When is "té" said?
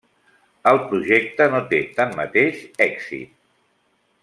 1.75-1.83